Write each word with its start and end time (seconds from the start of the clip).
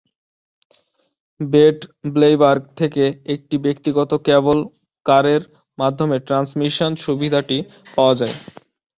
Bed 1.39 1.77
Bleiberg 2.13 2.63
থেকে 2.79 3.03
একটি 3.33 3.55
ব্যক্তিগত 3.65 4.11
ক্যাবল 4.25 4.59
কারের 5.05 5.41
মাধ্যমে 5.77 6.17
ট্রান্সমিশন 6.27 6.91
সুবিধাটি 7.05 7.57
পাওয়া 7.95 8.13
যায়। 8.19 8.35